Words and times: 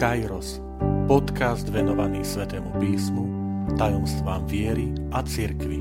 Kairos, 0.00 0.64
podcast 1.04 1.68
venovaný 1.68 2.24
Svetému 2.24 2.72
písmu, 2.80 3.24
tajomstvám 3.76 4.48
viery 4.48 4.96
a 5.12 5.20
cirkvi. 5.20 5.76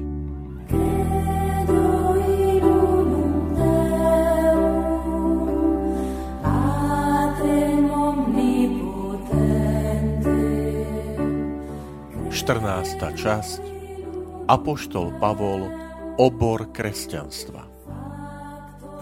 Štrnásta 12.28 13.16
časť. 13.16 13.64
Apoštol 14.52 15.16
Pavol 15.24 15.72
Obor 16.20 16.68
kresťanstva. 16.76 17.64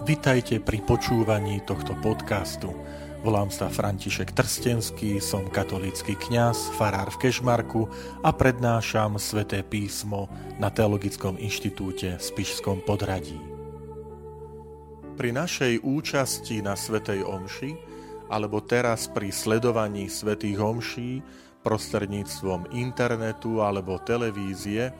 Vitajte 0.06 0.62
pri 0.62 0.78
počúvaní 0.86 1.58
tohto 1.66 1.98
podcastu– 1.98 2.70
Volám 3.18 3.50
sa 3.50 3.66
František 3.66 4.30
Trstenský, 4.30 5.18
som 5.18 5.50
katolícky 5.50 6.14
kňaz, 6.14 6.70
farár 6.78 7.10
v 7.10 7.26
Kešmarku 7.26 7.90
a 8.22 8.30
prednášam 8.30 9.18
sväté 9.18 9.66
písmo 9.66 10.30
na 10.62 10.70
Teologickom 10.70 11.34
inštitúte 11.34 12.14
v 12.14 12.22
Spišskom 12.22 12.78
podradí. 12.86 13.42
Pri 15.18 15.34
našej 15.34 15.82
účasti 15.82 16.62
na 16.62 16.78
svätej 16.78 17.26
omši, 17.26 17.74
alebo 18.30 18.62
teraz 18.62 19.10
pri 19.10 19.34
sledovaní 19.34 20.06
svätých 20.06 20.62
omší 20.62 21.18
prostredníctvom 21.66 22.70
internetu 22.70 23.58
alebo 23.58 23.98
televízie, 23.98 24.94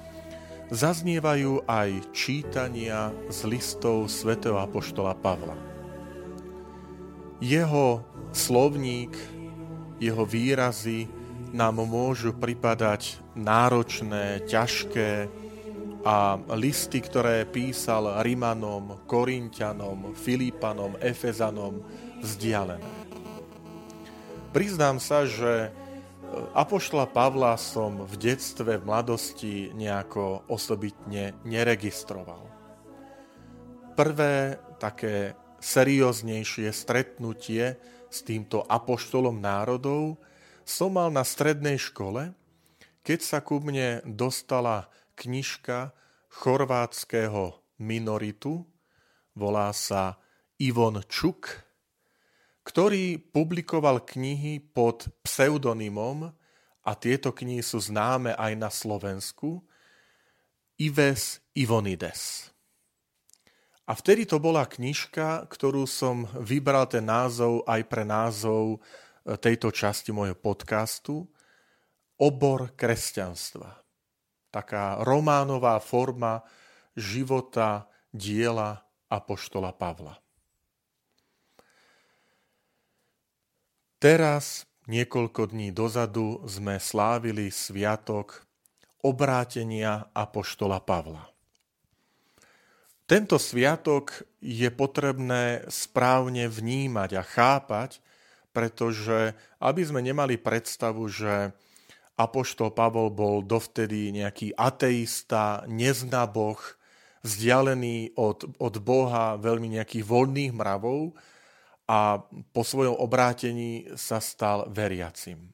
zaznievajú 0.74 1.70
aj 1.70 2.10
čítania 2.10 3.14
z 3.30 3.46
listov 3.46 4.10
svätého 4.10 4.58
Apoštola 4.58 5.14
Pavla. 5.14 5.77
Jeho 7.38 8.02
slovník, 8.34 9.14
jeho 10.02 10.26
výrazy 10.26 11.06
nám 11.54 11.78
môžu 11.86 12.34
pripadať 12.34 13.22
náročné, 13.38 14.42
ťažké 14.50 15.30
a 16.02 16.38
listy, 16.58 16.98
ktoré 16.98 17.46
písal 17.46 18.22
Rimanom, 18.26 19.06
Korintianom, 19.06 20.18
Filipanom, 20.18 20.98
Efezanom, 20.98 21.82
vzdialené. 22.22 22.90
Priznám 24.50 24.98
sa, 24.98 25.22
že 25.22 25.70
Apoštola 26.52 27.06
Pavla 27.08 27.54
som 27.54 28.04
v 28.04 28.14
detstve, 28.18 28.82
v 28.82 28.86
mladosti 28.86 29.70
nejako 29.72 30.44
osobitne 30.50 31.38
neregistroval. 31.46 32.44
Prvé 33.96 34.60
také 34.76 35.38
serióznejšie 35.58 36.70
stretnutie 36.70 37.76
s 38.08 38.18
týmto 38.24 38.64
apoštolom 38.64 39.38
národov 39.38 40.16
som 40.68 40.94
mal 40.94 41.08
na 41.08 41.24
strednej 41.24 41.80
škole, 41.80 42.32
keď 43.00 43.18
sa 43.24 43.38
ku 43.40 43.60
mne 43.60 44.04
dostala 44.04 44.92
knižka 45.16 45.96
chorvátskeho 46.28 47.56
minoritu, 47.80 48.68
volá 49.32 49.72
sa 49.72 50.20
Ivon 50.60 51.00
Čuk, 51.08 51.68
ktorý 52.68 53.16
publikoval 53.16 54.04
knihy 54.04 54.60
pod 54.60 55.08
pseudonymom 55.24 56.28
a 56.84 56.90
tieto 57.00 57.32
knihy 57.32 57.64
sú 57.64 57.80
známe 57.80 58.36
aj 58.36 58.52
na 58.60 58.68
Slovensku, 58.68 59.64
Ives 60.76 61.40
Ivonides. 61.56 62.52
A 63.88 63.96
vtedy 63.96 64.28
to 64.28 64.36
bola 64.36 64.68
knižka, 64.68 65.48
ktorú 65.48 65.88
som 65.88 66.28
vybral 66.36 66.84
ten 66.92 67.08
názov 67.08 67.64
aj 67.64 67.88
pre 67.88 68.04
názov 68.04 68.76
e, 68.76 68.78
tejto 69.40 69.72
časti 69.72 70.12
môjho 70.12 70.36
podcastu 70.36 71.24
Obor 72.20 72.76
kresťanstva. 72.76 73.80
Taká 74.52 75.00
románová 75.00 75.80
forma 75.80 76.44
života, 76.92 77.88
diela 78.12 78.84
Apoštola 79.08 79.72
Pavla. 79.72 80.20
Teraz, 83.96 84.68
niekoľko 84.84 85.48
dní 85.48 85.72
dozadu, 85.72 86.44
sme 86.44 86.76
slávili 86.76 87.48
sviatok 87.48 88.44
obrátenia 89.00 90.12
Apoštola 90.12 90.84
Pavla. 90.84 91.37
Tento 93.08 93.40
sviatok 93.40 94.20
je 94.44 94.68
potrebné 94.68 95.64
správne 95.72 96.44
vnímať 96.44 97.10
a 97.16 97.24
chápať, 97.24 98.04
pretože 98.52 99.32
aby 99.64 99.80
sme 99.80 100.04
nemali 100.04 100.36
predstavu, 100.36 101.08
že 101.08 101.56
Apoštol 102.20 102.68
Pavol 102.76 103.08
bol 103.08 103.40
dovtedy 103.40 104.12
nejaký 104.12 104.52
ateista, 104.52 105.64
nezná 105.64 106.28
Boh, 106.28 106.60
vzdialený 107.24 108.12
od, 108.20 108.44
od 108.60 108.74
Boha, 108.84 109.40
veľmi 109.40 109.80
nejakých 109.80 110.04
voľných 110.04 110.52
mravov 110.52 111.16
a 111.88 112.20
po 112.52 112.60
svojom 112.60 112.92
obrátení 112.92 113.88
sa 113.96 114.20
stal 114.20 114.68
veriacim. 114.68 115.48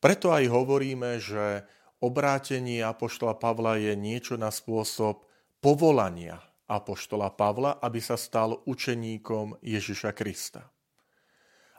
Preto 0.00 0.32
aj 0.32 0.48
hovoríme, 0.48 1.20
že 1.20 1.68
obrátenie 2.00 2.80
Apoštola 2.80 3.36
Pavla 3.36 3.76
je 3.76 3.92
niečo 3.92 4.40
na 4.40 4.48
spôsob 4.48 5.27
povolania 5.58 6.38
apoštola 6.68 7.32
Pavla, 7.32 7.80
aby 7.80 7.98
sa 7.98 8.20
stal 8.20 8.60
učeníkom 8.68 9.58
Ježiša 9.64 10.12
Krista. 10.12 10.68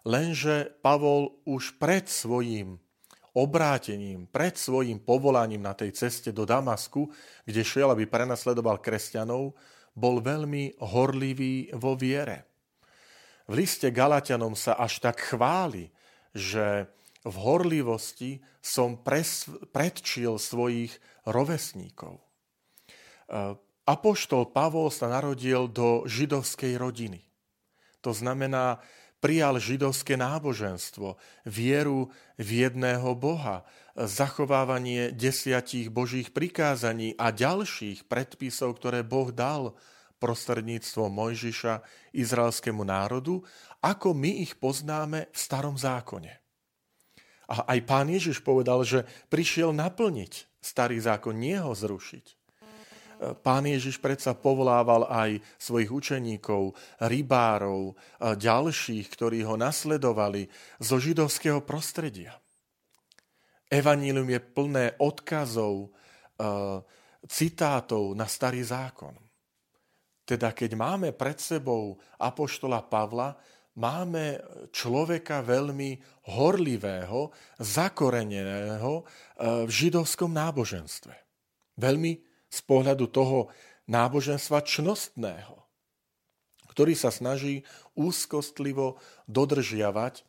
Lenže 0.07 0.73
Pavol 0.81 1.43
už 1.45 1.77
pred 1.77 2.09
svojím 2.09 2.79
obrátením, 3.37 4.25
pred 4.25 4.57
svojím 4.57 4.97
povolaním 5.03 5.61
na 5.61 5.77
tej 5.77 5.93
ceste 5.93 6.33
do 6.33 6.49
Damasku, 6.49 7.11
kde 7.45 7.61
šiel, 7.61 7.93
aby 7.93 8.09
prenasledoval 8.09 8.81
kresťanov, 8.81 9.53
bol 9.93 10.15
veľmi 10.23 10.81
horlivý 10.81 11.69
vo 11.77 11.93
viere. 11.93 12.49
V 13.49 13.57
liste 13.57 13.89
Galatianom 13.89 14.53
sa 14.53 14.77
až 14.77 15.01
tak 15.01 15.21
chváli, 15.21 15.89
že 16.33 16.89
v 17.25 17.35
horlivosti 17.35 18.39
som 18.61 18.97
pres, 19.01 19.49
predčil 19.73 20.37
svojich 20.37 20.93
rovesníkov. 21.25 22.21
Apoštol 23.89 24.53
Pavol 24.53 24.93
sa 24.93 25.09
narodil 25.09 25.65
do 25.65 26.05
židovskej 26.05 26.77
rodiny. 26.77 27.25
To 28.05 28.13
znamená, 28.13 28.77
prijal 29.17 29.57
židovské 29.57 30.13
náboženstvo, 30.13 31.17
vieru 31.49 32.13
v 32.37 32.69
jedného 32.69 33.17
Boha, 33.17 33.65
zachovávanie 33.97 35.09
desiatich 35.09 35.89
božích 35.89 36.29
prikázaní 36.29 37.17
a 37.17 37.33
ďalších 37.33 38.05
predpisov, 38.05 38.77
ktoré 38.77 39.01
Boh 39.01 39.33
dal 39.33 39.73
prostredníctvom 40.21 41.09
Mojžiša 41.09 41.81
izraelskému 42.13 42.85
národu, 42.85 43.41
ako 43.81 44.13
my 44.13 44.45
ich 44.45 44.53
poznáme 44.61 45.33
v 45.33 45.37
starom 45.37 45.75
zákone. 45.75 46.37
A 47.49 47.65
aj 47.65 47.79
pán 47.89 48.05
Ježiš 48.05 48.45
povedal, 48.45 48.85
že 48.85 49.09
prišiel 49.33 49.73
naplniť 49.73 50.61
starý 50.61 51.01
zákon, 51.01 51.33
nie 51.33 51.57
ho 51.57 51.73
zrušiť. 51.73 52.38
Pán 53.19 53.67
Ježiš 53.67 53.99
predsa 53.99 54.31
povolával 54.31 55.03
aj 55.11 55.43
svojich 55.59 55.91
učeníkov, 55.91 56.71
rybárov, 57.03 57.99
ďalších, 58.39 59.05
ktorí 59.11 59.43
ho 59.43 59.59
nasledovali 59.59 60.47
zo 60.79 60.95
židovského 61.03 61.59
prostredia. 61.67 62.39
Evanílium 63.67 64.31
je 64.31 64.39
plné 64.39 64.85
odkazov, 65.03 65.91
citátov 67.27 68.15
na 68.15 68.23
starý 68.23 68.63
zákon. 68.63 69.11
Teda 70.23 70.55
keď 70.55 70.79
máme 70.79 71.11
pred 71.11 71.35
sebou 71.43 71.99
apoštola 72.23 72.87
Pavla, 72.87 73.35
máme 73.75 74.39
človeka 74.71 75.43
veľmi 75.43 75.99
horlivého, 76.31 77.35
zakoreneného 77.59 79.03
v 79.67 79.69
židovskom 79.69 80.31
náboženstve. 80.31 81.13
Veľmi 81.75 82.28
z 82.49 82.59
pohľadu 82.65 83.07
toho 83.13 83.53
náboženstva 83.89 84.65
čnostného, 84.65 85.57
ktorý 86.73 86.93
sa 86.93 87.09
snaží 87.09 87.65
úzkostlivo 87.97 89.01
dodržiavať 89.25 90.21
e, 90.21 90.23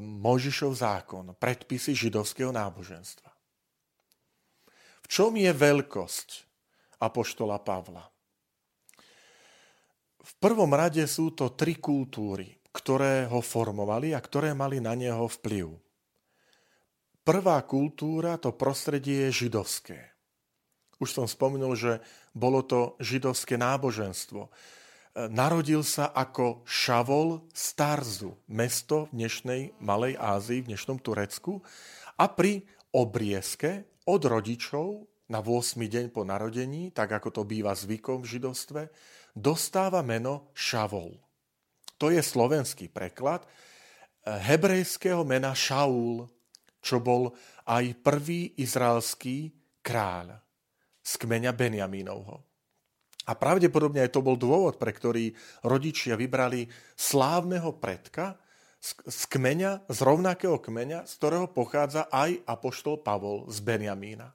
Mojžišov 0.00 0.72
zákon, 0.76 1.36
predpisy 1.36 1.96
židovského 1.96 2.52
náboženstva. 2.52 3.30
V 5.04 5.06
čom 5.08 5.36
je 5.36 5.52
veľkosť 5.52 6.28
apoštola 7.00 7.60
Pavla? 7.60 8.04
V 10.20 10.32
prvom 10.38 10.70
rade 10.76 11.02
sú 11.08 11.32
to 11.32 11.56
tri 11.56 11.80
kultúry, 11.80 12.60
ktoré 12.70 13.26
ho 13.26 13.42
formovali 13.42 14.14
a 14.14 14.20
ktoré 14.20 14.54
mali 14.54 14.78
na 14.78 14.94
neho 14.94 15.26
vplyv. 15.26 15.74
Prvá 17.26 17.60
kultúra, 17.66 18.38
to 18.40 18.54
prostredie 18.54 19.28
je 19.28 19.44
židovské. 19.46 20.09
Už 21.00 21.16
som 21.16 21.24
spomenul, 21.24 21.72
že 21.80 22.04
bolo 22.36 22.60
to 22.60 23.00
židovské 23.00 23.56
náboženstvo. 23.56 24.52
narodil 25.32 25.80
sa 25.80 26.12
ako 26.12 26.60
Šavol 26.68 27.48
z 27.56 27.64
Tarzu, 27.72 28.36
mesto 28.52 29.08
v 29.08 29.24
dnešnej 29.24 29.62
Malej 29.80 30.20
Ázii, 30.20 30.60
v 30.60 30.76
dnešnom 30.76 31.00
Turecku. 31.00 31.64
A 32.20 32.28
pri 32.28 32.68
obriezke 32.92 33.96
od 34.04 34.22
rodičov 34.28 35.08
na 35.32 35.40
8. 35.40 35.80
deň 35.80 36.12
po 36.12 36.20
narodení, 36.20 36.92
tak 36.92 37.16
ako 37.16 37.32
to 37.32 37.42
býva 37.48 37.72
zvykom 37.72 38.20
v 38.20 38.36
židovstve, 38.36 38.92
dostáva 39.32 40.04
meno 40.04 40.52
Šavol. 40.52 41.16
To 41.96 42.12
je 42.12 42.20
slovenský 42.20 42.92
preklad 42.92 43.48
hebrejského 44.28 45.24
mena 45.24 45.56
Šaul, 45.56 46.28
čo 46.84 47.00
bol 47.00 47.32
aj 47.64 48.04
prvý 48.04 48.52
izraelský 48.60 49.48
kráľ 49.80 50.49
z 51.10 51.14
kmeňa 51.18 51.50
Benjamínovho. 51.50 52.46
A 53.26 53.34
pravdepodobne 53.34 54.06
aj 54.06 54.14
to 54.14 54.22
bol 54.22 54.38
dôvod, 54.38 54.78
pre 54.78 54.94
ktorý 54.94 55.34
rodičia 55.66 56.14
vybrali 56.14 56.70
slávneho 56.94 57.74
predka 57.82 58.38
z 58.80 59.22
kmeňa, 59.28 59.90
z 59.90 59.98
rovnakého 60.00 60.56
kmeňa, 60.56 61.04
z 61.04 61.12
ktorého 61.18 61.46
pochádza 61.50 62.06
aj 62.08 62.46
apoštol 62.46 63.02
Pavol 63.02 63.50
z 63.50 63.58
Benjamína. 63.60 64.30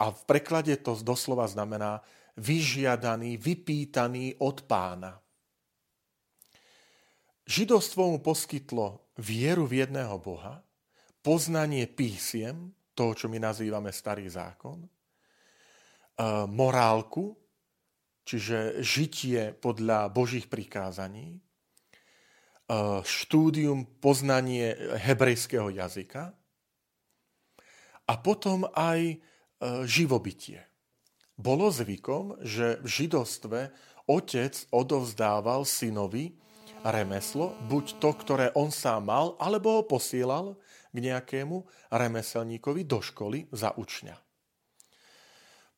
A 0.00 0.04
v 0.16 0.22
preklade 0.24 0.80
to 0.80 0.96
doslova 0.96 1.44
znamená 1.44 2.00
vyžiadaný, 2.40 3.36
vypýtaný 3.36 4.40
od 4.40 4.64
pána. 4.64 5.20
Židovstvo 7.44 8.16
mu 8.16 8.18
poskytlo 8.22 9.12
vieru 9.20 9.68
v 9.68 9.84
jedného 9.84 10.16
Boha, 10.16 10.64
poznanie 11.20 11.84
písiem, 11.84 12.72
toho, 12.96 13.12
čo 13.12 13.26
my 13.28 13.36
nazývame 13.36 13.92
starý 13.92 14.24
zákon, 14.28 14.88
morálku, 16.48 17.40
čiže 18.28 18.84
žitie 18.84 19.56
podľa 19.56 20.12
Božích 20.12 20.46
prikázaní, 20.46 21.40
štúdium, 23.02 23.82
poznanie 23.98 24.78
hebrejského 25.00 25.74
jazyka 25.74 26.30
a 28.06 28.14
potom 28.20 28.70
aj 28.78 29.18
živobytie. 29.88 30.62
Bolo 31.34 31.72
zvykom, 31.72 32.38
že 32.46 32.78
v 32.84 32.86
židovstve 32.86 33.60
otec 34.06 34.54
odovzdával 34.70 35.66
synovi 35.66 36.38
remeslo, 36.86 37.58
buď 37.66 37.98
to, 37.98 38.10
ktoré 38.14 38.46
on 38.54 38.70
sám 38.70 39.10
mal, 39.10 39.34
alebo 39.42 39.80
ho 39.80 39.82
posielal 39.82 40.54
k 40.94 40.96
nejakému 41.00 41.66
remeselníkovi 41.90 42.86
do 42.86 43.02
školy 43.02 43.50
za 43.50 43.74
učňa. 43.74 44.29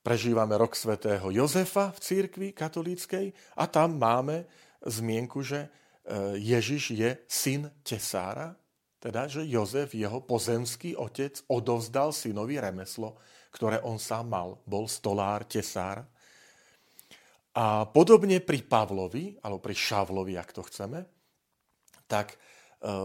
Prežívame 0.03 0.59
rok 0.59 0.75
svätého 0.75 1.31
Jozefa 1.31 1.95
v 1.95 2.03
církvi 2.03 2.49
katolíckej 2.51 3.31
a 3.55 3.71
tam 3.71 4.03
máme 4.03 4.51
zmienku, 4.83 5.47
že 5.47 5.63
e, 5.63 5.69
Ježiš 6.43 6.83
je 6.91 7.11
syn 7.31 7.71
tesára, 7.87 8.59
teda, 8.99 9.31
že 9.31 9.47
Jozef, 9.47 9.95
jeho 9.95 10.19
pozemský 10.27 10.99
otec, 10.99 11.39
odovzdal 11.47 12.11
synovi 12.11 12.59
remeslo, 12.59 13.15
ktoré 13.55 13.79
on 13.87 13.95
sám 14.03 14.27
mal. 14.27 14.59
Bol 14.67 14.91
stolár, 14.91 15.47
tesár. 15.47 16.03
A 17.55 17.87
podobne 17.87 18.43
pri 18.43 18.59
Pavlovi, 18.67 19.39
alebo 19.39 19.63
pri 19.63 19.75
Šavlovi, 19.79 20.35
ak 20.35 20.51
to 20.51 20.67
chceme, 20.67 20.99
tak 22.11 22.35
e, 22.35 22.37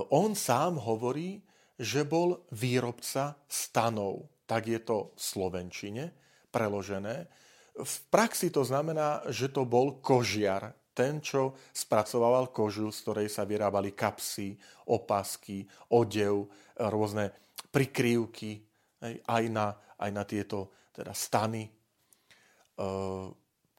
on 0.09 0.33
sám 0.33 0.81
hovorí, 0.81 1.45
že 1.77 2.09
bol 2.09 2.41
výrobca 2.57 3.38
stanov. 3.45 4.33
Tak 4.50 4.65
je 4.65 4.81
to 4.81 5.13
v 5.13 5.21
Slovenčine 5.21 6.25
preložené. 6.57 7.30
V 7.77 7.95
praxi 8.09 8.50
to 8.50 8.65
znamená, 8.65 9.21
že 9.30 9.54
to 9.54 9.62
bol 9.62 10.01
kožiar, 10.01 10.74
ten, 10.98 11.21
čo 11.21 11.54
spracovával 11.69 12.50
kožu, 12.50 12.89
z 12.89 13.06
ktorej 13.06 13.30
sa 13.30 13.45
vyrábali 13.45 13.94
kapsy, 13.94 14.57
opasky, 14.89 15.62
odev, 15.94 16.50
rôzne 16.74 17.30
prikrývky, 17.69 18.65
aj 19.30 19.44
na, 19.54 19.77
aj 20.01 20.09
na 20.09 20.24
tieto 20.25 20.74
teda 20.89 21.13
stany. 21.13 21.69
E, 21.69 21.71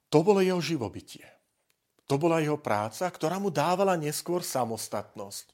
to 0.06 0.18
bolo 0.22 0.38
jeho 0.38 0.62
živobytie. 0.62 1.26
To 2.06 2.22
bola 2.22 2.38
jeho 2.38 2.56
práca, 2.62 3.10
ktorá 3.10 3.42
mu 3.42 3.50
dávala 3.50 3.98
neskôr 3.98 4.46
samostatnosť. 4.46 5.50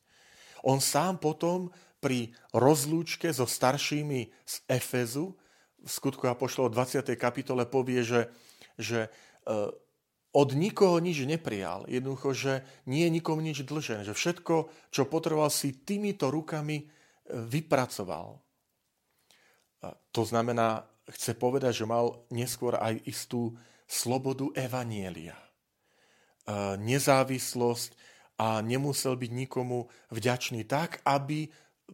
On 0.69 0.77
sám 0.85 1.17
potom 1.17 1.73
pri 1.97 2.37
rozlúčke 2.53 3.33
so 3.33 3.49
staršími 3.49 4.29
z 4.45 4.55
Efezu 4.69 5.33
v 5.85 5.91
skutku 5.91 6.25
Apoštolov 6.27 6.73
20. 6.73 7.05
kapitole 7.21 7.69
povie, 7.69 8.01
že, 8.01 8.33
že 8.81 9.07
e, 9.07 9.11
od 10.35 10.49
nikoho 10.57 10.99
nič 10.99 11.23
neprijal. 11.29 11.85
Jednoducho, 11.87 12.33
že 12.33 12.53
nie 12.89 13.05
je 13.07 13.15
nikomu 13.15 13.45
nič 13.45 13.63
dlžené. 13.63 14.09
Že 14.09 14.17
všetko, 14.17 14.55
čo 14.91 15.03
potreboval 15.07 15.53
si 15.53 15.85
týmito 15.85 16.33
rukami 16.33 16.83
e, 16.83 16.85
vypracoval. 17.31 18.41
To 20.17 20.23
znamená, 20.25 20.81
chce 21.13 21.37
povedať, 21.37 21.85
že 21.85 21.91
mal 21.91 22.25
neskôr 22.33 22.81
aj 22.81 23.05
istú 23.05 23.53
slobodu 23.85 24.49
evanielia. 24.57 25.37
E, 25.37 25.47
nezávislosť 26.81 27.91
a 28.41 28.59
nemusel 28.65 29.15
byť 29.15 29.31
nikomu 29.31 29.87
vďačný 30.11 30.67
tak, 30.67 31.05
aby 31.07 31.47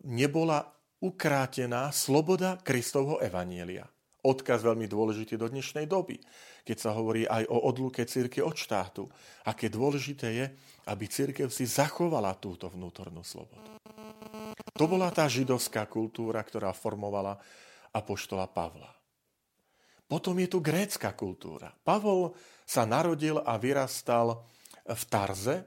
nebola 0.07 0.65
ukrátená 1.01 1.89
sloboda 1.91 2.61
Kristovho 2.61 3.19
evanielia. 3.25 3.89
Odkaz 4.21 4.61
veľmi 4.61 4.85
dôležitý 4.85 5.41
do 5.41 5.49
dnešnej 5.49 5.89
doby, 5.89 6.21
keď 6.69 6.77
sa 6.77 6.91
hovorí 6.93 7.25
aj 7.25 7.49
o 7.49 7.57
odluke 7.65 8.05
círky 8.05 8.45
od 8.45 8.53
štátu. 8.53 9.09
Aké 9.49 9.73
dôležité 9.73 10.29
je, 10.37 10.47
aby 10.93 11.05
církev 11.09 11.49
si 11.49 11.65
zachovala 11.65 12.37
túto 12.37 12.69
vnútornú 12.69 13.25
slobodu. 13.25 13.81
To 14.77 14.85
bola 14.85 15.09
tá 15.09 15.25
židovská 15.25 15.89
kultúra, 15.89 16.45
ktorá 16.45 16.77
formovala 16.77 17.41
apoštola 17.97 18.45
Pavla. 18.53 18.93
Potom 20.05 20.37
je 20.37 20.53
tu 20.53 20.61
grécka 20.61 21.17
kultúra. 21.17 21.73
Pavol 21.81 22.37
sa 22.69 22.85
narodil 22.85 23.41
a 23.41 23.57
vyrastal 23.57 24.43
v 24.85 25.03
Tarze, 25.09 25.65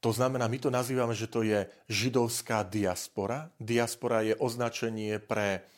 to 0.00 0.10
znamená, 0.16 0.48
my 0.48 0.58
to 0.58 0.72
nazývame, 0.72 1.12
že 1.12 1.28
to 1.28 1.44
je 1.44 1.68
židovská 1.92 2.64
diaspora. 2.64 3.52
Diaspora 3.60 4.24
je 4.24 4.32
označenie 4.32 5.20
pre 5.20 5.68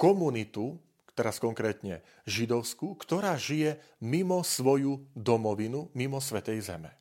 komunitu, 0.00 0.80
teraz 1.12 1.36
konkrétne 1.36 2.00
židovskú, 2.24 2.96
ktorá 2.96 3.36
žije 3.36 3.76
mimo 4.00 4.40
svoju 4.40 5.04
domovinu, 5.12 5.92
mimo 5.92 6.16
Svetej 6.16 6.64
Zeme. 6.64 6.96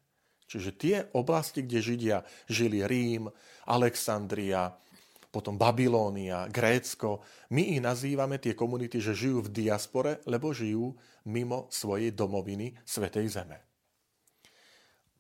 Čiže 0.47 0.71
tie 0.75 0.95
oblasti, 1.15 1.63
kde 1.63 1.79
Židia 1.83 2.17
žili 2.47 2.83
Rím, 2.83 3.27
Alexandria, 3.67 4.71
potom 5.27 5.59
Babilónia, 5.59 6.47
Grécko, 6.47 7.19
my 7.51 7.75
ich 7.77 7.83
nazývame 7.83 8.39
tie 8.39 8.55
komunity, 8.55 9.03
že 9.03 9.13
žijú 9.13 9.43
v 9.43 9.53
diaspore, 9.53 10.23
lebo 10.23 10.55
žijú 10.55 10.95
mimo 11.27 11.67
svojej 11.67 12.15
domoviny 12.15 12.79
Svetej 12.87 13.27
Zeme. 13.27 13.59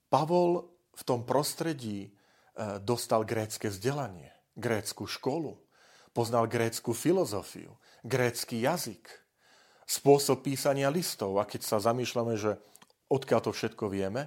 Pavol 0.07 0.76
v 0.97 1.01
tom 1.05 1.21
prostredí 1.21 2.09
e, 2.09 2.09
dostal 2.81 3.21
grécke 3.21 3.69
vzdelanie, 3.69 4.33
grécku 4.57 5.05
školu, 5.05 5.61
poznal 6.17 6.49
grécku 6.49 6.97
filozofiu, 6.97 7.77
grécky 8.01 8.65
jazyk, 8.65 9.05
spôsob 9.85 10.41
písania 10.41 10.89
listov. 10.89 11.37
A 11.37 11.45
keď 11.45 11.61
sa 11.61 11.77
zamýšľame, 11.77 12.33
že 12.33 12.57
odkiaľ 13.13 13.41
to 13.45 13.51
všetko 13.53 13.93
vieme, 13.93 14.25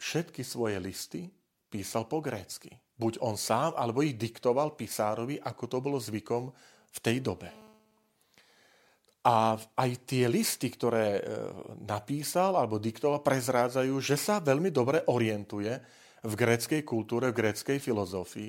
všetky 0.00 0.40
svoje 0.40 0.80
listy 0.80 1.28
písal 1.68 2.08
po 2.08 2.24
grécky. 2.24 2.72
Buď 2.96 3.20
on 3.20 3.36
sám, 3.36 3.76
alebo 3.76 4.02
ich 4.02 4.16
diktoval 4.16 4.74
písárovi, 4.74 5.38
ako 5.44 5.64
to 5.68 5.78
bolo 5.78 6.00
zvykom 6.00 6.50
v 6.88 6.98
tej 6.98 7.20
dobe. 7.20 7.67
A 9.28 9.60
aj 9.60 9.90
tie 10.08 10.24
listy, 10.24 10.72
ktoré 10.72 11.20
e, 11.20 11.22
napísal 11.84 12.56
alebo 12.56 12.80
diktoval, 12.80 13.20
prezrádzajú, 13.20 13.92
že 14.00 14.16
sa 14.16 14.40
veľmi 14.40 14.72
dobre 14.72 15.04
orientuje 15.04 15.76
v 16.24 16.32
gréckej 16.32 16.80
kultúre, 16.80 17.28
v 17.28 17.44
gréckej 17.44 17.76
filozofii. 17.76 18.48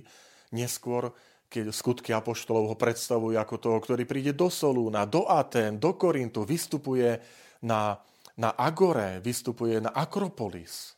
Neskôr, 0.56 1.12
keď 1.52 1.76
skutky 1.76 2.16
apoštolov 2.16 2.72
ho 2.72 2.76
predstavujú 2.80 3.36
ako 3.36 3.56
toho, 3.60 3.78
ktorý 3.84 4.08
príde 4.08 4.32
do 4.32 4.48
Solúna, 4.48 5.04
do 5.04 5.28
Atén, 5.28 5.84
do 5.84 6.00
Korintu, 6.00 6.48
vystupuje 6.48 7.20
na, 7.68 8.00
na 8.40 8.56
Agore, 8.56 9.20
vystupuje 9.20 9.84
na 9.84 9.92
Akropolis, 9.92 10.96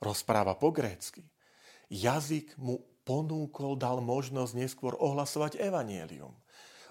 rozpráva 0.00 0.56
po 0.56 0.72
grécky. 0.72 1.20
Jazyk 1.92 2.56
mu 2.56 2.80
ponúkol, 3.04 3.76
dal 3.76 4.00
možnosť 4.00 4.52
neskôr 4.56 4.96
ohlasovať 4.96 5.60
evanielium. 5.60 6.32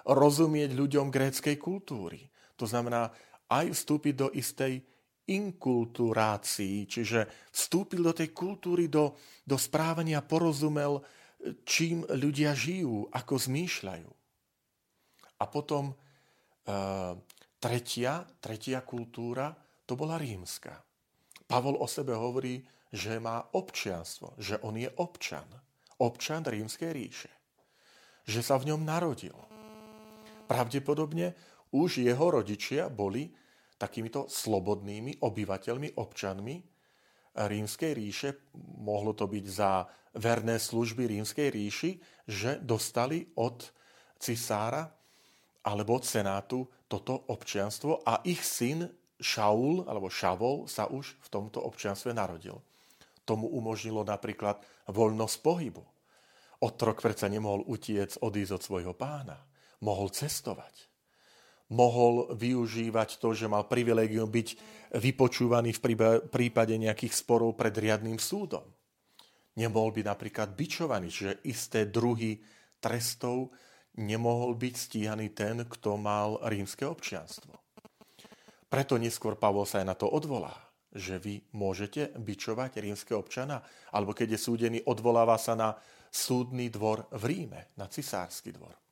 Rozumieť 0.07 0.71
ľuďom 0.71 1.11
gréckej 1.11 1.59
kultúry. 1.59 2.31
To 2.55 2.63
znamená 2.63 3.11
aj 3.51 3.75
vstúpiť 3.75 4.13
do 4.15 4.27
istej 4.31 4.79
inkulturácii, 5.27 6.87
čiže 6.87 7.51
vstúpil 7.51 7.99
do 7.99 8.15
tej 8.15 8.31
kultúry, 8.31 8.87
do, 8.87 9.19
do 9.43 9.59
správania, 9.59 10.23
porozumel, 10.23 11.03
čím 11.67 12.07
ľudia 12.07 12.55
žijú, 12.55 13.11
ako 13.11 13.35
zmýšľajú. 13.35 14.11
A 15.37 15.43
potom 15.51 15.91
e, 15.91 15.95
tretia, 17.59 18.23
tretia 18.39 18.79
kultúra, 18.81 19.51
to 19.83 19.99
bola 19.99 20.15
rímska. 20.15 20.79
Pavol 21.47 21.75
o 21.79 21.87
sebe 21.87 22.15
hovorí, 22.15 22.63
že 22.91 23.19
má 23.19 23.43
občianstvo, 23.55 24.39
že 24.39 24.59
on 24.63 24.79
je 24.79 24.87
občan. 24.99 25.47
Občan 25.99 26.47
rímskej 26.47 26.91
ríše. 26.95 27.31
Že 28.27 28.41
sa 28.43 28.55
v 28.59 28.73
ňom 28.73 28.81
narodil. 28.83 29.35
Pravdepodobne 30.48 31.36
už 31.75 32.00
jeho 32.01 32.32
rodičia 32.32 32.88
boli 32.88 33.27
takýmito 33.77 34.25
slobodnými 34.32 35.22
obyvateľmi, 35.22 36.00
občanmi 36.00 36.56
rímskej 37.38 37.92
ríše. 37.94 38.30
Mohlo 38.82 39.13
to 39.13 39.30
byť 39.30 39.46
za 39.46 39.86
verné 40.18 40.58
služby 40.58 41.06
rímskej 41.06 41.48
ríši, 41.54 41.92
že 42.25 42.58
dostali 42.58 43.30
od 43.38 43.62
cisára 44.18 44.89
alebo 45.68 46.01
od 46.01 46.04
senátu 46.08 46.66
toto 46.89 47.30
občianstvo 47.30 48.01
a 48.08 48.25
ich 48.25 48.42
syn 48.42 48.88
Šaul 49.22 49.86
alebo 49.86 50.10
Šavol 50.10 50.66
sa 50.66 50.89
už 50.89 51.20
v 51.22 51.27
tomto 51.30 51.62
občianstve 51.62 52.16
narodil. 52.16 52.58
Tomu 53.27 53.51
umožnilo 53.51 54.08
napríklad 54.08 54.63
voľnosť 54.88 55.38
pohybu. 55.44 55.84
Otrok 56.63 57.04
predsa 57.04 57.30
nemohol 57.30 57.68
utiec 57.70 58.18
odísť 58.18 58.54
od 58.56 58.62
svojho 58.63 58.94
pána. 58.98 59.38
Mohol 59.84 60.10
cestovať. 60.13 60.89
Mohol 61.67 62.31
využívať 62.34 63.19
to, 63.19 63.36
že 63.36 63.51
mal 63.51 63.67
privilegium 63.67 64.31
byť 64.31 64.48
vypočúvaný 64.96 65.75
v 65.75 66.00
prípade 66.31 66.74
nejakých 66.79 67.12
sporov 67.12 67.60
pred 67.60 67.75
riadným 67.75 68.15
súdom. 68.17 68.63
Nemohol 69.60 69.91
byť 69.91 70.05
napríklad 70.07 70.55
bičovaný, 70.55 71.12
že 71.12 71.43
isté 71.43 71.84
druhy 71.84 72.39
trestov 72.79 73.51
nemohol 73.98 74.55
byť 74.55 74.74
stíhaný 74.77 75.34
ten, 75.34 75.65
kto 75.67 75.98
mal 75.98 76.39
rímske 76.46 76.86
občianstvo. 76.86 77.51
Preto 78.69 78.96
neskôr 78.96 79.36
Pavol 79.36 79.67
sa 79.67 79.84
aj 79.84 79.88
na 79.91 79.96
to 79.98 80.07
odvolá, 80.07 80.55
že 80.93 81.19
vy 81.19 81.41
môžete 81.51 82.15
bičovať 82.15 82.79
rímske 82.79 83.12
občana, 83.12 83.60
alebo 83.91 84.15
keď 84.15 84.38
je 84.38 84.39
súdený, 84.39 84.79
odvoláva 84.88 85.36
sa 85.36 85.57
na 85.57 85.75
súdny 86.07 86.72
dvor 86.72 87.10
v 87.12 87.24
Ríme, 87.27 87.75
na 87.75 87.91
cisársky 87.91 88.55
dvor. 88.55 88.87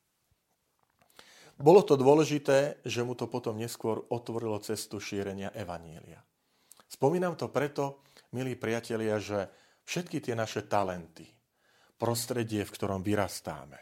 Bolo 1.56 1.88
to 1.88 1.96
dôležité, 1.96 2.84
že 2.84 3.00
mu 3.00 3.16
to 3.16 3.32
potom 3.32 3.56
neskôr 3.56 4.04
otvorilo 4.12 4.60
cestu 4.60 5.00
šírenia 5.00 5.56
Evanília. 5.56 6.20
Spomínam 6.84 7.40
to 7.40 7.48
preto, 7.48 8.04
milí 8.36 8.60
priatelia, 8.60 9.16
že 9.24 9.48
všetky 9.88 10.20
tie 10.20 10.36
naše 10.36 10.68
talenty, 10.68 11.24
prostredie, 11.96 12.68
v 12.68 12.74
ktorom 12.76 13.00
vyrastáme, 13.00 13.80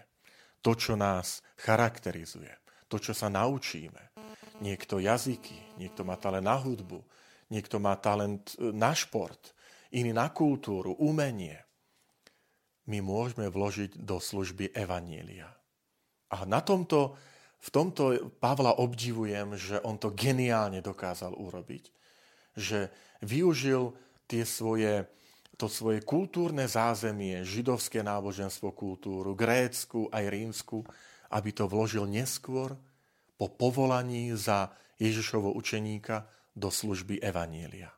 to, 0.62 0.78
čo 0.78 0.94
nás 0.94 1.42
charakterizuje, 1.58 2.54
to, 2.86 3.02
čo 3.02 3.18
sa 3.18 3.28
naučíme, 3.34 4.14
niekto 4.62 5.02
jazyky, 5.02 5.82
niekto 5.82 6.06
má 6.06 6.14
talent 6.22 6.46
na 6.46 6.62
hudbu, 6.62 7.02
niekto 7.50 7.82
má 7.82 7.98
talent 7.98 8.54
e, 8.56 8.70
na 8.70 8.94
šport, 8.94 9.58
iný 9.90 10.14
na 10.14 10.30
kultúru, 10.30 10.94
umenie. 11.02 11.58
My 12.86 13.02
môžeme 13.02 13.50
vložiť 13.50 13.98
do 13.98 14.22
služby 14.22 14.78
Evanília. 14.78 15.50
A 16.34 16.46
na 16.46 16.62
tomto, 16.62 17.18
v 17.64 17.70
tomto 17.72 18.28
Pavla 18.44 18.76
obdivujem, 18.76 19.56
že 19.56 19.80
on 19.88 19.96
to 19.96 20.12
geniálne 20.12 20.84
dokázal 20.84 21.32
urobiť. 21.32 21.84
Že 22.60 22.92
využil 23.24 23.96
tie 24.28 24.44
svoje, 24.44 25.08
to 25.56 25.72
svoje 25.72 26.04
kultúrne 26.04 26.68
zázemie, 26.68 27.48
židovské 27.48 28.04
náboženstvo, 28.04 28.76
kultúru, 28.76 29.32
grécku 29.32 30.12
aj 30.12 30.28
rímsku, 30.28 30.84
aby 31.32 31.50
to 31.56 31.72
vložil 31.72 32.04
neskôr 32.04 32.76
po 33.40 33.48
povolaní 33.48 34.36
za 34.36 34.76
Ježišovo 35.00 35.56
učeníka 35.56 36.28
do 36.52 36.68
služby 36.68 37.24
Evanielia. 37.24 37.96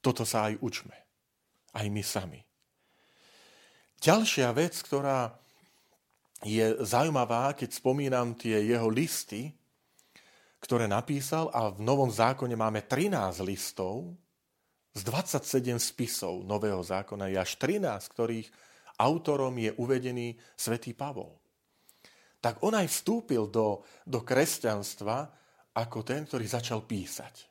Toto 0.00 0.24
sa 0.24 0.48
aj 0.48 0.64
učme. 0.64 0.96
Aj 1.76 1.86
my 1.88 2.02
sami. 2.04 2.40
Ďalšia 4.00 4.52
vec, 4.56 4.76
ktorá 4.80 5.43
je 6.44 6.84
zaujímavá, 6.84 7.56
keď 7.56 7.72
spomínam 7.72 8.36
tie 8.36 8.60
jeho 8.60 8.88
listy, 8.92 9.50
ktoré 10.60 10.84
napísal 10.84 11.48
a 11.52 11.72
v 11.72 11.80
Novom 11.80 12.08
zákone 12.08 12.56
máme 12.56 12.84
13 12.84 13.40
listov, 13.44 14.12
z 14.94 15.02
27 15.02 15.74
spisov 15.82 16.46
Nového 16.46 16.78
zákona 16.78 17.26
je 17.32 17.36
až 17.40 17.58
13, 17.58 17.82
ktorých 18.14 18.48
autorom 19.02 19.58
je 19.58 19.74
uvedený 19.74 20.38
svätý 20.54 20.94
Pavol 20.94 21.34
tak 22.44 22.60
on 22.60 22.76
aj 22.76 22.92
vstúpil 22.92 23.48
do, 23.48 23.80
do 24.04 24.20
kresťanstva 24.20 25.32
ako 25.80 26.04
ten, 26.04 26.28
ktorý 26.28 26.44
začal 26.44 26.84
písať. 26.84 27.48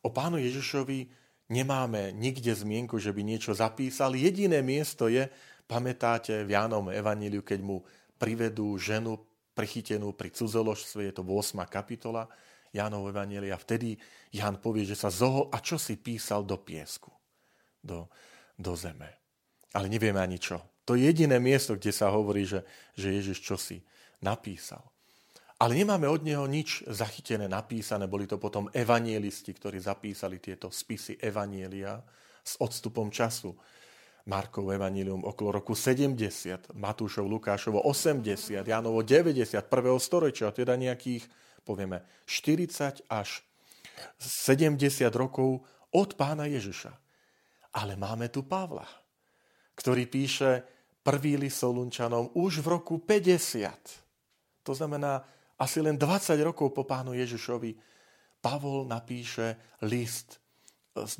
O 0.00 0.08
pánu 0.08 0.40
Ježišovi 0.40 1.12
nemáme 1.52 2.08
nikde 2.16 2.56
zmienku, 2.56 2.96
že 2.96 3.12
by 3.12 3.20
niečo 3.20 3.52
zapísal. 3.52 4.16
Jediné 4.16 4.64
miesto 4.64 5.12
je, 5.12 5.28
pamätáte 5.68 6.40
v 6.40 6.56
Jánom 6.56 6.88
Evaníliu, 6.88 7.44
keď 7.44 7.60
mu 7.60 7.84
privedú 8.18 8.76
ženu 8.78 9.20
prichytenú 9.54 10.12
pri 10.12 10.34
cudzoložstve, 10.34 11.10
je 11.10 11.12
to 11.14 11.22
8. 11.22 11.62
kapitola 11.70 12.26
Jánov 12.74 13.14
Evanília. 13.14 13.54
Vtedy 13.54 13.94
Ján 14.34 14.58
povie, 14.58 14.82
že 14.82 14.98
sa 14.98 15.14
zohol 15.14 15.46
a 15.54 15.62
čo 15.62 15.78
si 15.78 15.94
písal 15.94 16.42
do 16.42 16.58
piesku, 16.58 17.14
do, 17.78 18.10
do 18.58 18.74
zeme. 18.74 19.14
Ale 19.74 19.86
nevieme 19.86 20.18
ani 20.18 20.42
čo. 20.42 20.58
To 20.84 20.98
je 20.98 21.06
jediné 21.06 21.38
miesto, 21.38 21.78
kde 21.78 21.94
sa 21.94 22.10
hovorí, 22.10 22.44
že, 22.44 22.66
že 22.98 23.14
Ježiš 23.14 23.38
čosi 23.40 23.78
napísal. 24.20 24.82
Ale 25.54 25.78
nemáme 25.78 26.10
od 26.10 26.26
neho 26.26 26.44
nič 26.50 26.82
zachytené, 26.90 27.46
napísané. 27.46 28.10
Boli 28.10 28.26
to 28.26 28.42
potom 28.42 28.68
evanielisti, 28.74 29.54
ktorí 29.54 29.78
zapísali 29.78 30.42
tieto 30.42 30.68
spisy 30.68 31.16
evanielia 31.22 32.02
s 32.42 32.58
odstupom 32.58 33.08
času. 33.08 33.54
Markov 34.24 34.72
evanílium 34.72 35.20
okolo 35.20 35.60
roku 35.60 35.76
70, 35.76 36.72
Matúšov, 36.72 37.28
Lukášovo 37.28 37.84
80, 37.84 38.64
Jánovo 38.64 39.04
90, 39.04 39.44
prvého 39.68 40.00
storočia, 40.00 40.48
teda 40.48 40.80
nejakých, 40.80 41.28
povieme, 41.60 42.04
40 42.24 43.04
až 43.12 43.44
70 44.16 44.80
rokov 45.12 45.60
od 45.92 46.10
pána 46.16 46.48
Ježiša. 46.48 46.92
Ale 47.76 48.00
máme 48.00 48.32
tu 48.32 48.48
Pavla, 48.48 48.88
ktorý 49.76 50.08
píše 50.08 50.64
prvý 51.04 51.36
list 51.36 51.60
Solunčanom 51.60 52.32
už 52.32 52.64
v 52.64 52.66
roku 52.80 53.02
50 53.04 54.04
to 54.64 54.72
znamená, 54.72 55.20
asi 55.60 55.84
len 55.84 56.00
20 56.00 56.40
rokov 56.40 56.72
po 56.72 56.88
pánu 56.88 57.12
Ježišovi 57.12 57.76
Pavol 58.40 58.88
napíše 58.88 59.76
list 59.84 60.40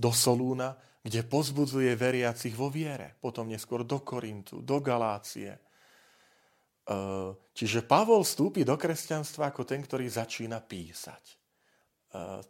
do 0.01 0.11
Solúna, 0.11 0.75
kde 1.05 1.21
pozbudzuje 1.21 1.93
veriacich 2.01 2.57
vo 2.57 2.73
viere, 2.73 3.13
potom 3.21 3.45
neskôr 3.45 3.85
do 3.85 4.01
Korintu, 4.01 4.65
do 4.65 4.81
Galácie. 4.81 5.53
E, 5.53 5.61
čiže 7.53 7.85
Pavol 7.85 8.25
vstúpi 8.25 8.65
do 8.65 8.81
kresťanstva 8.81 9.53
ako 9.53 9.69
ten, 9.69 9.85
ktorý 9.85 10.09
začína 10.09 10.65
písať. 10.65 11.25
E, 11.29 11.37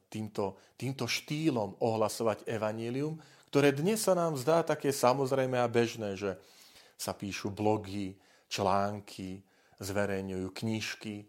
týmto, 0.07 0.55
týmto 0.79 1.11
štýlom 1.11 1.83
ohlasovať 1.83 2.47
evanílium, 2.47 3.19
ktoré 3.51 3.75
dnes 3.75 4.07
sa 4.07 4.15
nám 4.15 4.39
zdá 4.39 4.63
také 4.63 4.95
samozrejme 4.95 5.59
a 5.59 5.67
bežné, 5.67 6.15
že 6.15 6.39
sa 6.95 7.11
píšu 7.11 7.51
blogy, 7.51 8.15
články, 8.47 9.43
zverejňujú 9.83 10.49
knižky. 10.55 11.27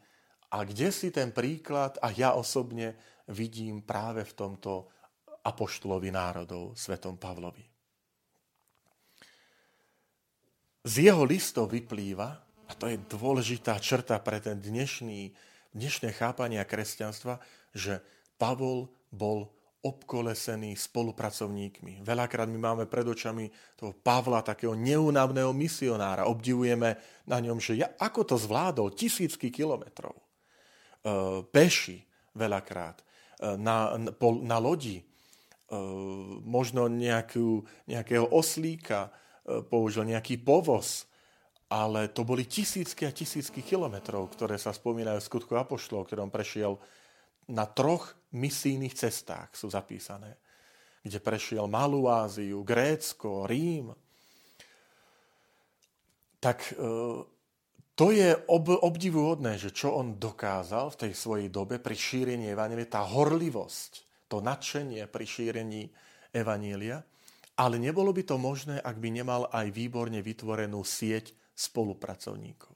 A 0.54 0.62
kde 0.62 0.94
si 0.94 1.10
ten 1.10 1.34
príklad, 1.34 1.98
a 2.06 2.14
ja 2.14 2.38
osobne 2.38 2.94
vidím 3.34 3.82
práve 3.82 4.22
v 4.22 4.34
tomto 4.38 4.94
apoštolovi 5.46 6.10
národov, 6.10 6.74
svetom 6.74 7.22
Pavlovi. 7.22 7.64
Z 10.86 11.10
jeho 11.10 11.26
listov 11.26 11.74
vyplýva, 11.74 12.30
a 12.66 12.72
to 12.74 12.90
je 12.90 12.98
dôležitá 12.98 13.78
črta 13.78 14.18
pre 14.22 14.42
ten 14.42 14.58
dnešný, 14.58 15.34
dnešné 15.74 16.14
chápanie 16.14 16.62
kresťanstva, 16.62 17.42
že 17.74 18.02
Pavol 18.38 18.90
bol 19.10 19.50
obkolesený 19.86 20.74
spolupracovníkmi. 20.74 22.02
Veľakrát 22.02 22.50
my 22.50 22.58
máme 22.58 22.84
pred 22.90 23.06
očami 23.06 23.54
toho 23.78 23.94
Pavla, 23.94 24.42
takého 24.42 24.74
neunavného 24.74 25.54
misionára. 25.54 26.26
Obdivujeme 26.26 26.98
na 27.30 27.38
ňom, 27.38 27.62
že 27.62 27.78
ja, 27.78 27.94
ako 28.02 28.34
to 28.34 28.36
zvládol 28.42 28.98
tisícky 28.98 29.54
kilometrov. 29.54 30.18
E, 30.18 30.24
peši 31.46 32.02
veľakrát, 32.34 32.98
e, 32.98 33.06
na, 33.62 33.94
na, 33.94 34.12
na 34.42 34.58
lodi, 34.58 35.06
možno 36.46 36.86
nejakú, 36.86 37.66
nejakého 37.90 38.30
oslíka, 38.30 39.10
e, 39.10 39.66
použil 39.66 40.06
nejaký 40.06 40.38
povoz, 40.38 41.10
ale 41.66 42.14
to 42.14 42.22
boli 42.22 42.46
tisícky 42.46 43.10
a 43.10 43.16
tisícky 43.16 43.66
kilometrov, 43.66 44.30
ktoré 44.30 44.62
sa 44.62 44.70
spomínajú 44.70 45.18
v 45.18 45.30
skutku 45.30 45.58
Apoštolov, 45.58 46.06
ktorom 46.06 46.30
prešiel 46.30 46.78
na 47.50 47.66
troch 47.66 48.14
misijných 48.34 48.94
cestách 48.94 49.54
sú 49.58 49.70
zapísané, 49.70 50.38
kde 51.02 51.18
prešiel 51.22 51.66
Malú 51.66 52.10
Áziu, 52.10 52.62
Grécko, 52.62 53.50
Rím. 53.50 53.94
Tak 56.38 56.58
e, 56.62 56.74
to 57.98 58.12
je 58.14 58.38
ob, 58.52 58.70
obdivuhodné, 58.70 59.58
že 59.58 59.74
čo 59.74 59.98
on 59.98 60.22
dokázal 60.22 60.94
v 60.94 61.00
tej 61.08 61.12
svojej 61.18 61.50
dobe 61.50 61.82
pri 61.82 61.98
šírení 61.98 62.54
Evangelia, 62.54 62.86
tá 62.86 63.02
horlivosť, 63.02 64.06
to 64.36 64.44
nadšenie 64.44 65.08
pri 65.08 65.24
šírení 65.24 65.88
Evanília, 66.36 67.00
ale 67.56 67.80
nebolo 67.80 68.12
by 68.12 68.28
to 68.28 68.36
možné, 68.36 68.84
ak 68.84 69.00
by 69.00 69.16
nemal 69.16 69.48
aj 69.48 69.72
výborne 69.72 70.20
vytvorenú 70.20 70.84
sieť 70.84 71.32
spolupracovníkov. 71.56 72.76